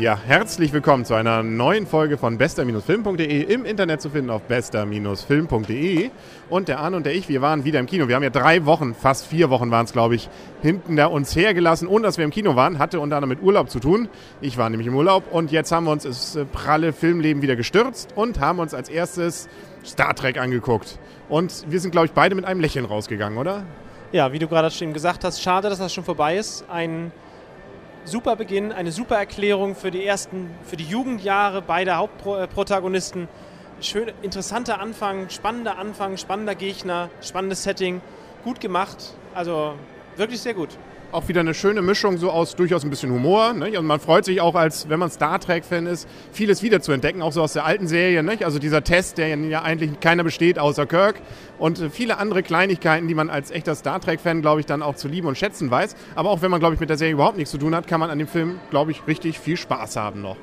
[0.00, 6.10] Ja, herzlich willkommen zu einer neuen Folge von bester-film.de im Internet zu finden auf bester-film.de.
[6.48, 8.08] Und der Arne und der ich, wir waren wieder im Kino.
[8.08, 10.30] Wir haben ja drei Wochen, fast vier Wochen waren es, glaube ich,
[10.62, 12.78] hinten da uns hergelassen, ohne dass wir im Kino waren.
[12.78, 14.08] Hatte unter anderem mit Urlaub zu tun.
[14.40, 17.54] Ich war nämlich im Urlaub und jetzt haben wir uns das äh, pralle Filmleben wieder
[17.54, 19.50] gestürzt und haben uns als erstes
[19.84, 20.98] Star Trek angeguckt.
[21.28, 23.64] Und wir sind, glaube ich, beide mit einem Lächeln rausgegangen, oder?
[24.12, 26.64] Ja, wie du gerade schon gesagt hast, schade, dass das schon vorbei ist.
[26.70, 27.12] Ein
[28.04, 33.28] super Beginn, eine super Erklärung für die ersten, für die Jugendjahre beider Hauptprotagonisten.
[33.80, 38.00] Schön, interessanter Anfang, spannender Anfang, spannender Gegner, spannendes Setting,
[38.44, 39.74] gut gemacht, also
[40.16, 40.70] wirklich sehr gut
[41.12, 43.52] auch wieder eine schöne Mischung so aus durchaus ein bisschen Humor.
[43.52, 43.78] Ne?
[43.78, 47.22] Und man freut sich auch, als wenn man Star Trek-Fan ist, vieles wieder zu entdecken,
[47.22, 48.22] auch so aus der alten Serie.
[48.22, 48.38] Ne?
[48.44, 51.20] Also dieser Test, der ja eigentlich keiner besteht außer Kirk.
[51.58, 54.96] Und äh, viele andere Kleinigkeiten, die man als echter Star Trek-Fan, glaube ich, dann auch
[54.96, 55.96] zu lieben und schätzen weiß.
[56.14, 58.00] Aber auch wenn man, glaube ich, mit der Serie überhaupt nichts zu tun hat, kann
[58.00, 60.36] man an dem Film, glaube ich, richtig viel Spaß haben noch.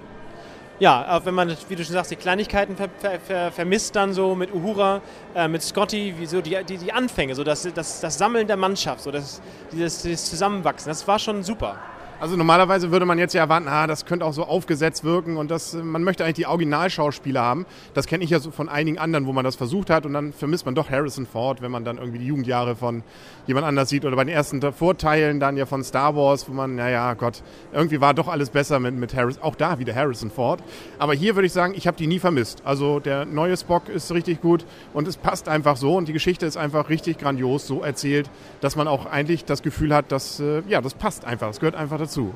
[0.80, 4.14] Ja, auch wenn man, wie du schon sagst, die Kleinigkeiten ver ver ver vermisst dann
[4.14, 5.02] so mit Uhura,
[5.34, 8.58] äh, mit Scotty, wie so die, die, die Anfänge, so das, das, das Sammeln der
[8.58, 11.80] Mannschaft, so das, dieses, dieses Zusammenwachsen, das war schon super.
[12.20, 15.52] Also normalerweise würde man jetzt ja erwarten, ah, das könnte auch so aufgesetzt wirken und
[15.52, 17.68] das, man möchte eigentlich die Originalschauspieler haben.
[17.94, 20.34] Das kenne ich ja so von einigen anderen, wo man das versucht hat und dann
[20.34, 23.04] vermisst man doch Harrison Ford, wenn man dann irgendwie die Jugendjahre von
[23.46, 26.74] jemand anders sieht oder bei den ersten Vorteilen dann ja von Star Wars, wo man,
[26.74, 30.64] naja, Gott, irgendwie war doch alles besser mit, mit Harrison, auch da wieder Harrison Ford.
[30.98, 32.64] Aber hier würde ich sagen, ich habe die nie vermisst.
[32.66, 36.48] Also der neue Spock ist richtig gut und es passt einfach so und die Geschichte
[36.48, 38.28] ist einfach richtig grandios so erzählt,
[38.60, 41.76] dass man auch eigentlich das Gefühl hat, dass, äh, ja, das passt einfach, es gehört
[41.76, 42.34] einfach dazu dazu.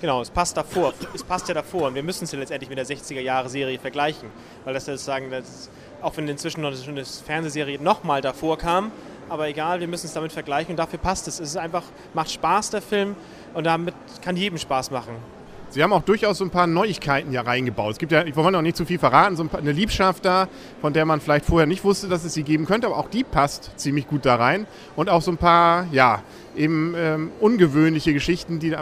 [0.00, 0.92] Genau, es passt davor.
[1.14, 4.30] Es passt ja davor und wir müssen es ja letztendlich mit der 60er-Jahre-Serie vergleichen,
[4.64, 8.90] weil das sozusagen, das, auch wenn inzwischen noch eine Fernsehserie nochmal davor kam,
[9.28, 11.38] aber egal, wir müssen es damit vergleichen und dafür passt es.
[11.38, 13.14] Es ist einfach, macht Spaß, der Film
[13.54, 15.14] und damit kann jedem Spaß machen.
[15.72, 17.92] Sie haben auch durchaus so ein paar Neuigkeiten ja reingebaut.
[17.92, 20.48] Es gibt ja, ich wollte noch nicht zu viel verraten, so eine Liebschaft da,
[20.82, 23.24] von der man vielleicht vorher nicht wusste, dass es sie geben könnte, aber auch die
[23.24, 24.66] passt ziemlich gut da rein.
[24.96, 26.20] Und auch so ein paar, ja,
[26.54, 28.78] eben ähm, ungewöhnliche Geschichten, die, wir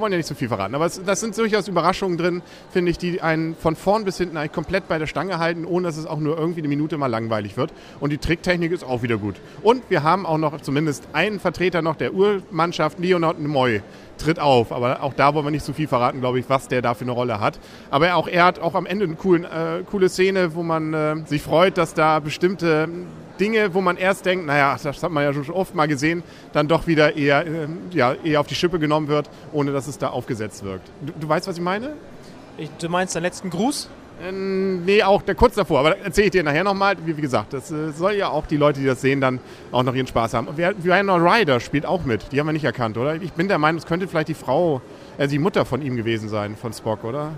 [0.00, 2.98] wollen ja nicht so viel verraten, aber es, das sind durchaus Überraschungen drin, finde ich,
[2.98, 6.04] die einen von vorn bis hinten eigentlich komplett bei der Stange halten, ohne dass es
[6.04, 7.72] auch nur irgendwie eine Minute mal langweilig wird.
[8.00, 9.36] Und die Tricktechnik ist auch wieder gut.
[9.62, 13.80] Und wir haben auch noch zumindest einen Vertreter noch der Urmannschaft, Leonard Nimoy,
[14.18, 14.72] tritt auf.
[14.72, 17.04] Aber auch da wollen wir nicht so viel verraten, glaube ich, was der da für
[17.04, 17.58] eine Rolle hat.
[17.90, 21.16] Aber auch er hat auch am Ende eine coolen, äh, coole Szene, wo man äh,
[21.26, 22.88] sich freut, dass da bestimmte
[23.40, 26.22] Dinge, wo man erst denkt, naja, das hat man ja schon oft mal gesehen,
[26.52, 29.98] dann doch wieder eher, äh, ja, eher auf die Schippe genommen wird, ohne dass es
[29.98, 30.88] da aufgesetzt wirkt.
[31.00, 31.94] Du, du weißt, was ich meine?
[32.56, 33.88] Ich, du meinst den letzten Gruß?
[34.22, 36.96] Ähm, nee, auch der kurz davor, aber erzähle ich dir nachher nochmal.
[37.04, 39.40] Wie, wie gesagt, das äh, soll ja auch die Leute, die das sehen, dann
[39.72, 40.48] auch noch ihren Spaß haben.
[40.48, 43.16] Und Vienna Ryder spielt auch mit, die haben wir nicht erkannt, oder?
[43.16, 44.80] Ich bin der Meinung, es könnte vielleicht die Frau,
[45.18, 47.32] äh, die Mutter von ihm gewesen sein, von Spock, oder?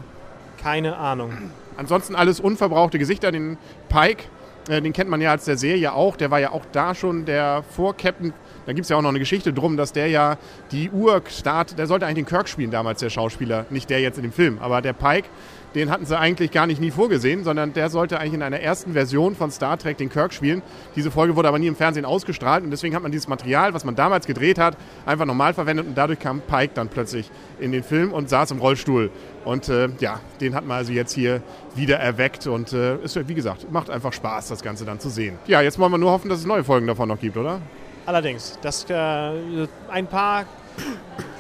[0.63, 1.33] Keine Ahnung.
[1.77, 4.25] Ansonsten alles unverbrauchte Gesichter, den Pike
[4.69, 6.17] äh, den kennt man ja als der Serie auch.
[6.17, 8.33] Der war ja auch da schon der Vor-Captain.
[8.67, 10.37] Da gibt es ja auch noch eine Geschichte drum, dass der ja
[10.73, 13.67] die Urstart, der sollte eigentlich den Kirk spielen damals, der Schauspieler.
[13.71, 15.29] Nicht der jetzt in dem Film, aber der Pike,
[15.77, 18.95] den hatten sie eigentlich gar nicht nie vorgesehen, sondern der sollte eigentlich in einer ersten
[18.95, 20.63] Version von Star Trek den Kirk spielen.
[20.97, 23.85] Diese Folge wurde aber nie im Fernsehen ausgestrahlt und deswegen hat man dieses Material, was
[23.85, 27.83] man damals gedreht hat, einfach nochmal verwendet und dadurch kam Pike dann plötzlich in den
[27.83, 29.11] Film und saß im Rollstuhl.
[29.45, 31.43] Und äh, ja, den hat man also jetzt hier
[31.75, 35.39] wieder erweckt und äh, ist, wie gesagt, macht einfach Spaß, das Ganze dann zu sehen.
[35.47, 37.61] Ja, jetzt wollen wir nur hoffen, dass es neue Folgen davon noch gibt, oder?
[38.07, 40.45] Allerdings, dass äh, ein paar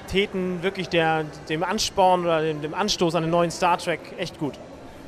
[0.08, 4.38] täten wirklich der, dem Ansporn oder dem, dem Anstoß an den neuen Star Trek echt
[4.38, 4.54] gut.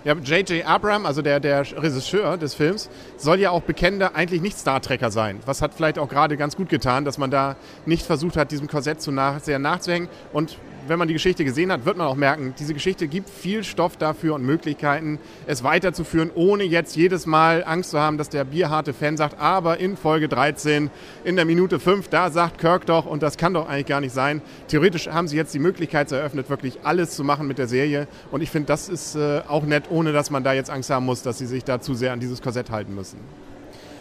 [0.05, 0.65] Ja, J.J.
[0.65, 5.11] Abram, also der, der Regisseur des Films, soll ja auch bekennender eigentlich nicht Star Trekker
[5.11, 5.41] sein.
[5.45, 8.69] Was hat vielleicht auch gerade ganz gut getan, dass man da nicht versucht hat, diesem
[8.69, 10.57] Korsett zu nach, sehr nachzuhängen und
[10.89, 13.97] wenn man die Geschichte gesehen hat, wird man auch merken, diese Geschichte gibt viel Stoff
[13.97, 18.93] dafür und Möglichkeiten, es weiterzuführen, ohne jetzt jedes Mal Angst zu haben, dass der bierharte
[18.93, 20.91] Fan sagt, aber in Folge 13,
[21.25, 24.13] in der Minute 5, da sagt Kirk doch, und das kann doch eigentlich gar nicht
[24.13, 24.43] sein.
[24.69, 28.09] Theoretisch haben sie jetzt die Möglichkeit eröffnet, wirklich alles zu machen mit der Serie.
[28.31, 31.07] Und ich finde, das ist äh, auch nett, ohne dass man da jetzt Angst haben
[31.07, 33.19] muss, dass sie sich da zu sehr an dieses Korsett halten müssen.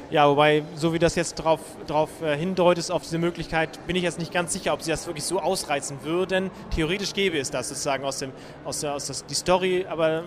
[0.10, 4.04] Ja, wobei, so wie das jetzt darauf drauf, äh, hindeutet, auf diese Möglichkeit, bin ich
[4.04, 6.50] jetzt nicht ganz sicher, ob sie das wirklich so ausreizen würden.
[6.74, 8.32] Theoretisch gäbe es das sozusagen aus, dem,
[8.64, 10.24] aus, der, aus der, die Story, aber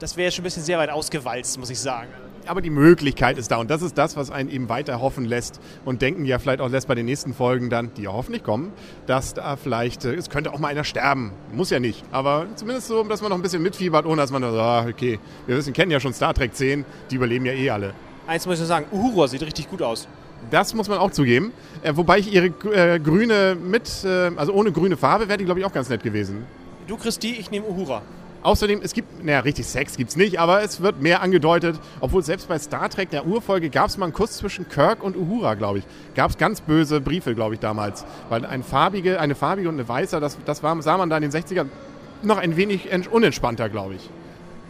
[0.00, 2.10] das wäre schon ein bisschen sehr weit ausgewalzt, muss ich sagen.
[2.46, 5.60] Aber die Möglichkeit ist da und das ist das, was einen eben weiter hoffen lässt
[5.86, 8.70] und denken ja vielleicht auch lässt bei den nächsten Folgen dann, die ja hoffentlich kommen,
[9.06, 11.32] dass da vielleicht, äh, es könnte auch mal einer sterben.
[11.54, 14.42] Muss ja nicht, aber zumindest so, dass man noch ein bisschen mitfiebert, ohne dass man
[14.42, 17.70] so, ah, okay, wir wissen, kennen ja schon Star Trek 10, die überleben ja eh
[17.70, 17.94] alle
[18.30, 20.06] eins muss ich sagen, Uhura sieht richtig gut aus.
[20.50, 21.52] Das muss man auch zugeben.
[21.82, 25.60] Äh, wobei ich ihre äh, grüne mit, äh, also ohne grüne Farbe, wäre die, glaube
[25.60, 26.46] ich, auch ganz nett gewesen.
[26.86, 28.02] Du kriegst die, ich nehme Uhura.
[28.42, 31.78] Außerdem, es gibt, naja, richtig Sex gibt es nicht, aber es wird mehr angedeutet.
[32.00, 35.14] Obwohl selbst bei Star Trek, der Urfolge, gab es mal einen Kuss zwischen Kirk und
[35.14, 35.84] Uhura, glaube ich.
[36.14, 38.06] Gab es ganz böse Briefe, glaube ich, damals.
[38.30, 41.22] Weil ein farbige, eine farbige und eine weiße, das, das war, sah man da in
[41.22, 41.66] den 60ern
[42.22, 44.08] noch ein wenig unentspannter, glaube ich.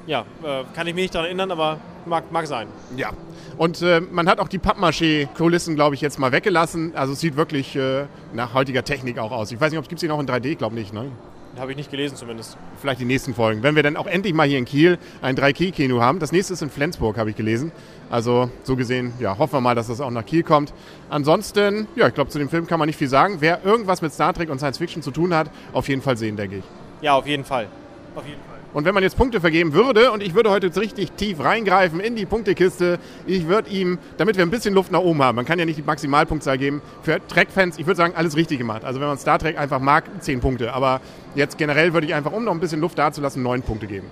[0.06, 2.68] Ja, äh, kann ich mich nicht daran erinnern, aber mag, mag sein.
[2.96, 3.10] Ja.
[3.56, 6.92] Und äh, man hat auch die Pappmaché-Kulissen, glaube ich, jetzt mal weggelassen.
[6.94, 9.52] Also es sieht wirklich äh, nach heutiger Technik auch aus.
[9.52, 11.10] Ich weiß nicht, ob es gibt sie noch in 3D, glaube nicht, ne?
[11.58, 12.56] Habe ich nicht gelesen zumindest.
[12.80, 13.62] Vielleicht die nächsten Folgen.
[13.62, 16.20] Wenn wir dann auch endlich mal hier in Kiel ein 3K-Kino haben.
[16.20, 17.72] Das nächste ist in Flensburg, habe ich gelesen.
[18.08, 20.72] Also so gesehen, ja, hoffen wir mal, dass das auch nach Kiel kommt.
[21.08, 23.36] Ansonsten, ja, ich glaube, zu dem Film kann man nicht viel sagen.
[23.40, 26.36] Wer irgendwas mit Star Trek und Science Fiction zu tun hat, auf jeden Fall sehen,
[26.36, 26.64] denke ich.
[27.02, 27.66] Ja, auf jeden Fall.
[28.14, 28.49] Auf jeden Fall.
[28.72, 31.98] Und wenn man jetzt Punkte vergeben würde, und ich würde heute jetzt richtig tief reingreifen
[31.98, 35.44] in die Punktekiste, ich würde ihm, damit wir ein bisschen Luft nach oben haben, man
[35.44, 38.84] kann ja nicht die Maximalpunktzahl geben, für Trek-Fans, ich würde sagen, alles richtig gemacht.
[38.84, 40.72] Also wenn man Star Trek einfach mag, 10 Punkte.
[40.72, 41.00] Aber
[41.34, 44.06] jetzt generell würde ich einfach, um noch ein bisschen Luft dazulassen, 9 Punkte geben.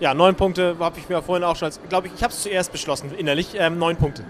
[0.00, 2.72] Ja, 9 Punkte habe ich mir vorhin auch schon, glaube ich, ich habe es zuerst
[2.72, 4.24] beschlossen, innerlich, ähm, 9 Punkte.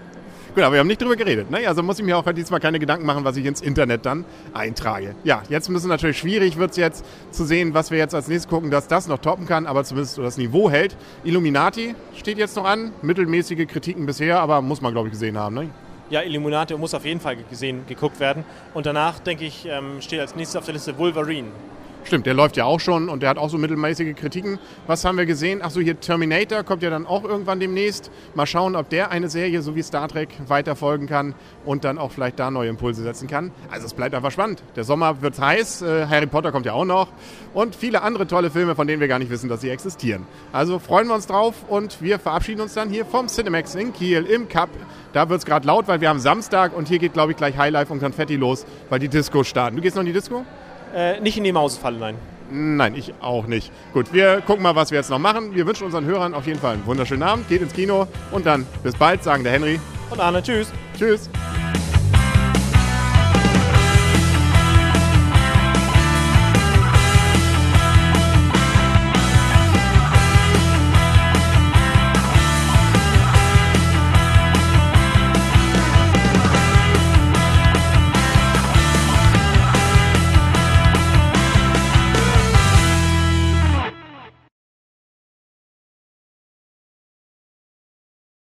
[0.55, 1.51] Gut, aber wir haben nicht drüber geredet.
[1.51, 1.67] Ne?
[1.67, 4.23] Also muss ich mir auch diesmal keine Gedanken machen, was ich ins Internet dann
[4.53, 5.13] eintrage.
[5.25, 8.49] Ja, jetzt müssen natürlich schwierig wird es jetzt zu sehen, was wir jetzt als nächstes
[8.49, 10.95] gucken, dass das noch toppen kann, aber zumindest das Niveau hält.
[11.25, 12.93] Illuminati steht jetzt noch an.
[13.01, 15.55] Mittelmäßige Kritiken bisher, aber muss man, glaube ich, gesehen haben.
[15.55, 15.69] Ne?
[16.09, 18.45] Ja, Illuminati muss auf jeden Fall gesehen, geguckt werden.
[18.73, 21.49] Und danach, denke ich, ähm, steht als nächstes auf der Liste Wolverine.
[22.05, 24.59] Stimmt, der läuft ja auch schon und der hat auch so mittelmäßige Kritiken.
[24.85, 25.63] Was haben wir gesehen?
[25.63, 28.11] Achso, hier Terminator kommt ja dann auch irgendwann demnächst.
[28.35, 31.33] Mal schauen, ob der eine Serie, so wie Star Trek, weiterfolgen kann
[31.65, 33.51] und dann auch vielleicht da neue Impulse setzen kann.
[33.71, 34.61] Also es bleibt einfach spannend.
[34.75, 37.07] Der Sommer wird heiß, äh, Harry Potter kommt ja auch noch
[37.55, 40.27] und viele andere tolle Filme, von denen wir gar nicht wissen, dass sie existieren.
[40.53, 44.27] Also freuen wir uns drauf und wir verabschieden uns dann hier vom Cinemax in Kiel
[44.27, 44.69] im Cup.
[45.13, 47.57] Da wird es gerade laut, weil wir haben Samstag und hier geht, glaube ich, gleich
[47.57, 49.75] Highlife und Konfetti los, weil die Disco starten.
[49.75, 50.45] Du gehst noch in die Disco?
[50.93, 52.15] Äh, nicht in die Mausefalle, nein.
[52.51, 53.71] Nein, ich auch nicht.
[53.93, 55.55] Gut, wir gucken mal, was wir jetzt noch machen.
[55.55, 57.47] Wir wünschen unseren Hörern auf jeden Fall einen wunderschönen Abend.
[57.49, 59.79] Geht ins Kino und dann bis bald, sagen der Henry.
[60.11, 60.71] Und Arne, tschüss.
[60.97, 61.29] Tschüss.